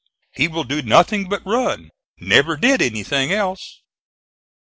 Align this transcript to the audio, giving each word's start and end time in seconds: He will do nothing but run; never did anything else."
He 0.31 0.47
will 0.47 0.63
do 0.63 0.81
nothing 0.81 1.29
but 1.29 1.45
run; 1.45 1.91
never 2.17 2.57
did 2.57 2.81
anything 2.81 3.31
else." 3.31 3.83